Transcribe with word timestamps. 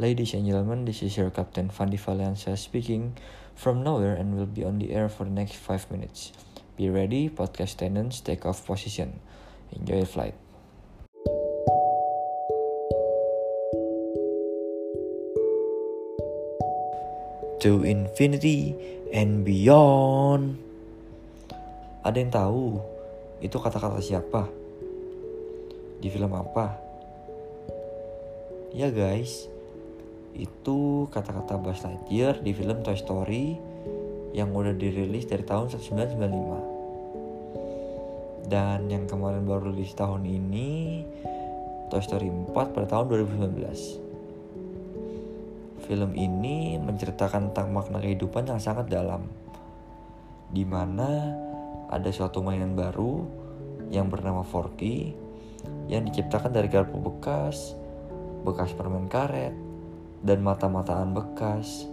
Ladies 0.00 0.32
and 0.32 0.48
gentlemen, 0.48 0.88
this 0.88 1.04
is 1.04 1.20
your 1.20 1.28
Captain 1.28 1.68
Fandi 1.68 2.00
Valencia 2.00 2.56
speaking 2.56 3.12
from 3.52 3.84
nowhere 3.84 4.16
and 4.16 4.32
will 4.32 4.48
be 4.48 4.64
on 4.64 4.80
the 4.80 4.88
air 4.88 5.04
for 5.12 5.28
the 5.28 5.30
next 5.36 5.60
5 5.60 5.92
minutes. 5.92 6.32
Be 6.80 6.88
ready, 6.88 7.28
podcast 7.28 7.76
attendants, 7.76 8.24
take 8.24 8.48
off 8.48 8.64
position. 8.64 9.20
Enjoy 9.76 10.00
your 10.00 10.08
flight. 10.08 10.32
To 17.60 17.84
infinity 17.84 18.72
and 19.12 19.44
beyond. 19.44 20.56
Ada 22.00 22.16
yang 22.16 22.32
tahu 22.32 22.80
itu 23.44 23.60
kata-kata 23.60 24.00
siapa? 24.00 24.48
Di 26.00 26.08
film 26.08 26.32
apa? 26.32 26.80
Ya 28.72 28.88
guys, 28.88 29.52
itu 30.32 31.04
kata-kata 31.12 31.60
Buzz 31.60 31.84
Lightyear 31.84 32.40
di 32.40 32.56
film 32.56 32.80
Toy 32.80 32.96
Story 32.96 33.60
yang 34.32 34.56
udah 34.56 34.72
dirilis 34.72 35.28
dari 35.28 35.44
tahun 35.44 35.68
1995 35.68 38.48
dan 38.48 38.88
yang 38.88 39.04
kemarin 39.08 39.44
baru 39.44 39.72
rilis 39.72 39.92
tahun 39.92 40.24
ini 40.24 41.04
Toy 41.92 42.00
Story 42.00 42.32
4 42.32 42.52
pada 42.52 42.86
tahun 42.88 43.08
2019 43.12 45.84
film 45.84 46.16
ini 46.16 46.80
menceritakan 46.80 47.52
tentang 47.52 47.68
makna 47.74 48.00
kehidupan 48.00 48.48
yang 48.48 48.60
sangat 48.62 48.88
dalam 48.88 49.28
di 50.48 50.64
mana 50.64 51.36
ada 51.92 52.08
suatu 52.08 52.40
mainan 52.40 52.72
baru 52.72 53.28
yang 53.92 54.08
bernama 54.08 54.40
Forky 54.40 55.12
yang 55.86 56.02
diciptakan 56.08 56.56
dari 56.56 56.72
garpu 56.72 56.96
bekas, 56.98 57.76
bekas 58.42 58.72
permen 58.72 59.06
karet, 59.06 59.52
dan 60.22 60.38
mata-mataan 60.40 61.12
bekas. 61.12 61.90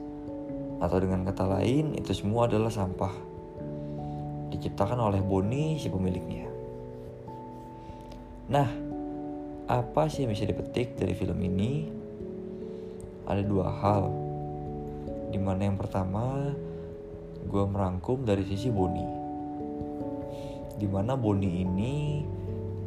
Atau 0.80 1.04
dengan 1.04 1.28
kata 1.28 1.44
lain, 1.44 1.98
itu 1.98 2.16
semua 2.16 2.48
adalah 2.48 2.72
sampah. 2.72 3.12
Diciptakan 4.54 5.02
oleh 5.12 5.20
Boni 5.20 5.76
si 5.76 5.92
pemiliknya. 5.92 6.48
Nah, 8.50 8.70
apa 9.70 10.10
sih 10.10 10.26
yang 10.26 10.34
bisa 10.34 10.48
dipetik 10.48 10.96
dari 10.98 11.14
film 11.14 11.38
ini? 11.44 11.86
Ada 13.28 13.44
dua 13.46 13.68
hal. 13.70 14.10
Di 15.30 15.38
mana 15.38 15.70
yang 15.70 15.78
pertama, 15.78 16.50
gue 17.46 17.64
merangkum 17.70 18.26
dari 18.26 18.42
sisi 18.48 18.74
Boni. 18.74 19.06
Di 20.80 20.88
mana 20.88 21.14
Boni 21.14 21.62
ini 21.62 22.24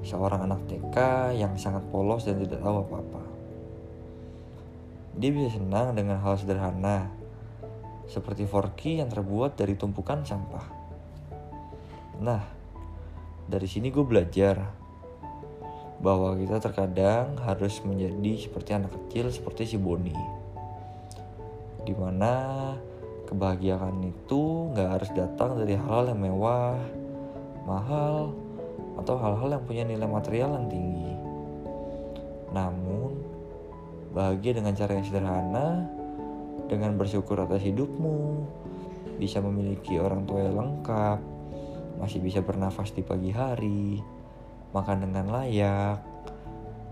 seorang 0.03 0.49
anak 0.49 0.67
TK 0.67 0.97
yang 1.39 1.55
sangat 1.55 1.87
polos 1.93 2.27
dan 2.27 2.43
tidak 2.43 2.59
tahu 2.59 2.83
apa-apa. 2.83 3.32
Dia 5.13 5.31
bisa 5.33 5.61
senang 5.61 5.93
dengan 5.93 6.21
hal 6.21 6.41
sederhana, 6.41 7.13
seperti 8.09 8.49
forky 8.49 9.01
yang 9.01 9.13
terbuat 9.13 9.57
dari 9.57 9.77
tumpukan 9.77 10.25
sampah. 10.25 10.67
Nah, 12.23 12.43
dari 13.49 13.69
sini 13.69 13.93
gue 13.93 14.05
belajar 14.05 14.73
bahwa 16.03 16.35
kita 16.35 16.59
terkadang 16.59 17.39
harus 17.47 17.79
menjadi 17.87 18.49
seperti 18.49 18.71
anak 18.75 18.91
kecil 18.91 19.31
seperti 19.31 19.75
si 19.75 19.77
Boni. 19.79 20.17
Di 21.83 21.95
mana 21.95 22.35
kebahagiaan 23.31 24.03
itu 24.03 24.73
nggak 24.75 24.89
harus 24.99 25.11
datang 25.15 25.61
dari 25.61 25.79
hal 25.79 26.11
yang 26.11 26.21
mewah, 26.21 26.79
mahal, 27.65 28.35
atau 28.99 29.15
hal-hal 29.17 29.57
yang 29.57 29.65
punya 29.65 29.85
nilai 29.87 30.09
material 30.09 30.59
yang 30.59 30.67
tinggi. 30.69 31.13
Namun, 32.53 33.12
bahagia 34.13 34.61
dengan 34.61 34.77
cara 34.77 34.93
yang 34.95 35.07
sederhana, 35.09 35.89
dengan 36.69 37.01
bersyukur 37.01 37.41
atas 37.41 37.65
hidupmu, 37.65 38.45
bisa 39.17 39.41
memiliki 39.41 39.97
orang 39.97 40.29
tua 40.29 40.45
yang 40.45 40.57
lengkap, 40.61 41.19
masih 41.97 42.21
bisa 42.21 42.45
bernafas 42.45 42.93
di 42.93 43.01
pagi 43.01 43.33
hari, 43.33 44.05
makan 44.77 45.09
dengan 45.09 45.33
layak, 45.33 46.01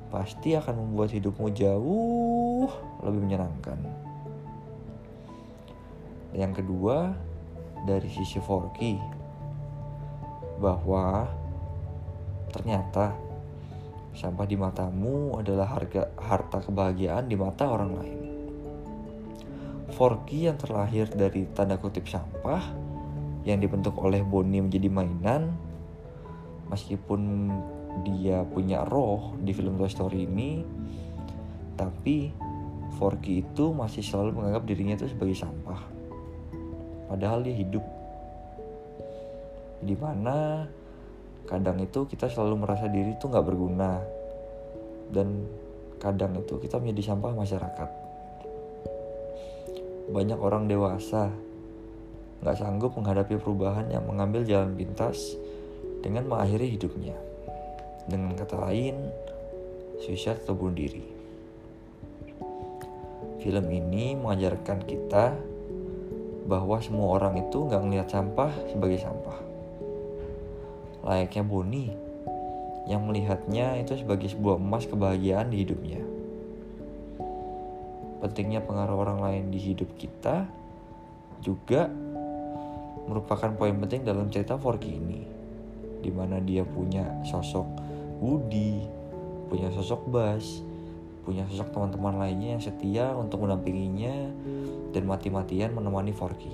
pasti 0.09 0.57
akan 0.57 0.75
membuat 0.81 1.13
hidupmu 1.13 1.47
jauh 1.53 2.67
lebih 3.05 3.21
menyenangkan. 3.29 3.79
Yang 6.33 6.63
kedua, 6.65 7.13
dari 7.85 8.09
sisi 8.09 8.41
Forky, 8.41 8.97
bahwa 10.61 11.25
ternyata 12.53 13.30
Sampah 14.11 14.47
di 14.47 14.59
matamu 14.59 15.39
adalah 15.39 15.71
harga 15.71 16.11
harta 16.19 16.59
kebahagiaan 16.61 17.31
di 17.31 17.37
mata 17.39 17.71
orang 17.71 17.93
lain. 17.95 18.21
Forky 19.95 20.51
yang 20.51 20.59
terlahir 20.59 21.11
dari 21.11 21.47
tanda 21.51 21.79
kutip 21.79 22.07
sampah 22.07 22.63
yang 23.45 23.59
dibentuk 23.63 23.97
oleh 23.99 24.21
Bonnie 24.21 24.61
menjadi 24.61 24.89
mainan 24.93 25.55
meskipun 26.71 27.51
dia 28.07 28.47
punya 28.47 28.87
roh 28.87 29.35
di 29.43 29.51
film 29.51 29.75
Toy 29.75 29.91
Story 29.91 30.25
ini 30.25 30.63
tapi 31.75 32.31
Forky 33.01 33.43
itu 33.43 33.73
masih 33.73 34.05
selalu 34.05 34.39
menganggap 34.39 34.63
dirinya 34.69 34.95
itu 35.01 35.11
sebagai 35.11 35.35
sampah 35.35 35.81
padahal 37.11 37.43
dia 37.43 37.57
hidup 37.57 37.83
di 39.81 39.97
mana 39.97 40.69
kadang 41.49 41.81
itu 41.81 42.05
kita 42.09 42.29
selalu 42.29 42.67
merasa 42.67 42.91
diri 42.91 43.17
itu 43.17 43.25
nggak 43.29 43.47
berguna. 43.47 44.01
Dan 45.11 45.47
kadang 45.99 46.39
itu 46.39 46.57
kita 46.63 46.81
menjadi 46.81 47.13
sampah 47.13 47.33
masyarakat. 47.35 47.91
Banyak 50.11 50.39
orang 50.41 50.67
dewasa 50.67 51.31
nggak 52.41 52.57
sanggup 52.57 52.97
menghadapi 52.97 53.37
perubahan 53.37 53.93
yang 53.93 54.09
mengambil 54.09 54.43
jalan 54.49 54.73
pintas 54.73 55.37
dengan 56.01 56.25
mengakhiri 56.31 56.73
hidupnya. 56.79 57.17
Dengan 58.09 58.33
kata 58.35 58.57
lain 58.57 58.97
suicide 60.01 60.41
atau 60.41 60.57
bunuh 60.57 60.75
diri. 60.75 61.05
Film 63.41 63.67
ini 63.69 64.17
mengajarkan 64.17 64.85
kita 64.89 65.37
bahwa 66.49 66.81
semua 66.81 67.21
orang 67.21 67.41
itu 67.41 67.69
nggak 67.69 67.83
ngelihat 67.85 68.09
sampah 68.09 68.51
sebagai 68.73 68.99
sampah 69.01 69.50
layaknya 71.05 71.43
Boni 71.45 71.87
yang 72.89 73.07
melihatnya 73.07 73.79
itu 73.79 73.95
sebagai 74.01 74.33
sebuah 74.33 74.59
emas 74.59 74.89
kebahagiaan 74.89 75.53
di 75.53 75.63
hidupnya. 75.63 76.03
Pentingnya 78.21 78.61
pengaruh 78.67 78.97
orang 79.01 79.19
lain 79.25 79.45
di 79.49 79.61
hidup 79.63 79.97
kita 79.97 80.45
juga 81.41 81.89
merupakan 83.09 83.49
poin 83.57 83.73
penting 83.81 84.05
dalam 84.05 84.29
cerita 84.29 84.61
Forky 84.61 85.01
ini, 85.01 85.25
di 86.05 86.13
mana 86.13 86.37
dia 86.39 86.67
punya 86.67 87.25
sosok 87.25 87.67
Woody, 88.21 88.85
punya 89.49 89.73
sosok 89.73 90.05
Bas, 90.13 90.61
punya 91.25 91.49
sosok 91.49 91.73
teman-teman 91.73 92.21
lainnya 92.21 92.59
yang 92.59 92.63
setia 92.63 93.17
untuk 93.17 93.41
mendampinginya 93.41 94.35
dan 94.93 95.03
mati-matian 95.09 95.73
menemani 95.73 96.13
Forky. 96.13 96.53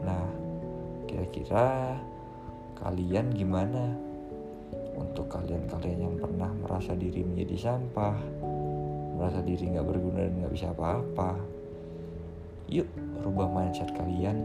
Nah, 0.00 0.24
kira-kira 1.04 2.00
Kalian 2.78 3.34
gimana? 3.34 3.94
Untuk 4.94 5.26
kalian-kalian 5.26 6.00
yang 6.06 6.16
pernah 6.18 6.50
merasa 6.54 6.94
diri 6.94 7.26
menjadi 7.26 7.70
sampah, 7.70 8.14
merasa 9.18 9.42
diri 9.42 9.74
nggak 9.74 9.86
berguna 9.86 10.22
dan 10.22 10.34
nggak 10.38 10.54
bisa 10.54 10.70
apa-apa, 10.70 11.34
yuk 12.70 12.86
rubah 13.22 13.50
mindset 13.50 13.90
kalian 13.94 14.38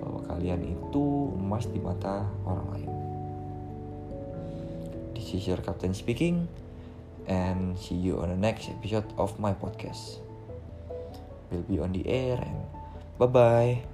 bahwa 0.00 0.20
kalian 0.26 0.60
itu 0.66 1.04
emas 1.36 1.68
di 1.68 1.80
mata 1.84 2.26
orang 2.48 2.66
lain. 2.74 2.92
This 5.12 5.36
is 5.36 5.44
your 5.46 5.60
captain 5.60 5.92
speaking, 5.92 6.48
and 7.28 7.78
see 7.78 7.94
you 7.94 8.18
on 8.18 8.32
the 8.32 8.40
next 8.40 8.72
episode 8.72 9.06
of 9.20 9.36
my 9.36 9.54
podcast. 9.54 10.18
Will 11.52 11.64
be 11.68 11.76
on 11.76 11.92
the 11.92 12.08
air 12.08 12.40
and 12.40 12.56
bye 13.20 13.28
bye. 13.28 13.91